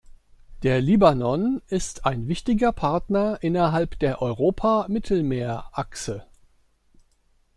[0.63, 6.25] Der Libanon ist ein wichtiger Partner innerhalb der Europa-Mittelmeer-Achse.